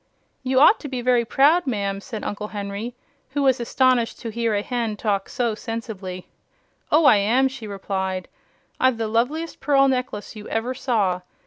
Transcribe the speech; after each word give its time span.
"You 0.41 0.59
ought 0.59 0.79
to 0.79 0.87
be 0.87 1.03
very 1.03 1.25
proud, 1.25 1.67
ma'am," 1.67 2.01
said 2.01 2.23
Uncle 2.23 2.47
Henry, 2.47 2.95
who 3.33 3.43
was 3.43 3.59
astonished 3.59 4.19
to 4.21 4.31
hear 4.31 4.55
a 4.55 4.63
hen 4.63 4.97
talk 4.97 5.29
so 5.29 5.53
sensibly. 5.53 6.27
"Oh, 6.91 7.05
I 7.05 7.17
am," 7.17 7.47
she 7.47 7.67
replied. 7.67 8.27
"I've 8.79 8.97
the 8.97 9.07
loveliest 9.07 9.59
pearl 9.59 9.87
necklace 9.87 10.35
you 10.35 10.49
ever 10.49 10.73
saw. 10.73 11.21